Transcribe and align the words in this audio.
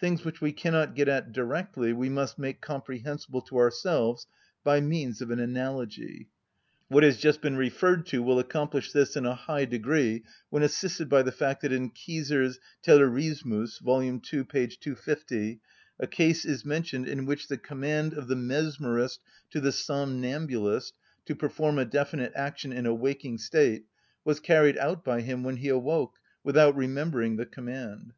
Things 0.00 0.24
which 0.24 0.40
we 0.40 0.52
cannot 0.54 0.94
get 0.94 1.08
at 1.08 1.30
directly 1.30 1.92
we 1.92 2.08
must 2.08 2.38
make 2.38 2.62
comprehensible 2.62 3.42
to 3.42 3.58
ourselves 3.58 4.26
by 4.64 4.80
means 4.80 5.20
of 5.20 5.30
an 5.30 5.38
analogy. 5.38 6.28
What 6.88 7.02
has 7.02 7.18
just 7.18 7.42
been 7.42 7.58
referred 7.58 8.06
to 8.06 8.22
will 8.22 8.38
accomplish 8.38 8.92
this 8.92 9.14
in 9.14 9.26
a 9.26 9.34
high 9.34 9.66
degree 9.66 10.24
when 10.48 10.62
assisted 10.62 11.10
by 11.10 11.20
the 11.20 11.32
fact 11.32 11.60
that 11.60 11.70
in 11.72 11.90
Kieser's 11.90 12.58
"Tellurismus" 12.82 13.78
(vol. 13.82 14.02
ii. 14.02 14.20
p. 14.44 14.66
250) 14.68 15.60
a 16.00 16.06
case 16.06 16.46
is 16.46 16.64
mentioned 16.64 17.06
"in 17.06 17.26
which 17.26 17.48
the 17.48 17.58
command 17.58 18.14
of 18.14 18.26
the 18.28 18.36
mesmerist 18.36 19.18
to 19.50 19.60
the 19.60 19.70
somnambulist 19.72 20.94
to 21.26 21.34
perform 21.36 21.78
a 21.78 21.84
definite 21.84 22.32
action 22.34 22.72
in 22.72 22.86
a 22.86 22.94
waking 22.94 23.36
state 23.36 23.84
was 24.24 24.40
carried 24.40 24.78
out 24.78 25.04
by 25.04 25.20
him 25.20 25.42
when 25.42 25.56
he 25.58 25.68
awoke, 25.68 26.14
without 26.42 26.74
remembering 26.74 27.36
the 27.36 27.44
command." 27.44 28.14